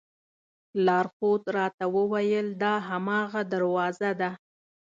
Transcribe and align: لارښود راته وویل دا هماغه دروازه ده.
لارښود 0.85 1.43
راته 1.57 1.85
وویل 1.95 2.47
دا 2.63 2.73
هماغه 2.87 3.41
دروازه 3.53 4.11
ده. 4.19 4.31